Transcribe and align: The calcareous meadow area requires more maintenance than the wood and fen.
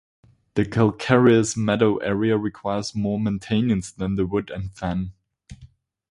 The 0.55 0.65
calcareous 0.65 1.55
meadow 1.55 1.97
area 1.97 2.35
requires 2.35 2.95
more 2.95 3.19
maintenance 3.19 3.91
than 3.91 4.15
the 4.15 4.25
wood 4.25 4.49
and 4.49 4.73
fen. 4.75 5.13